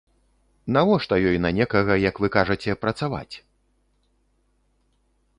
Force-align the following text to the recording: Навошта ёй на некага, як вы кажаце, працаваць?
Навошта 0.75 1.15
ёй 1.31 1.37
на 1.45 1.51
некага, 1.57 1.97
як 2.09 2.15
вы 2.25 2.31
кажаце, 2.37 2.75
працаваць? 2.85 3.41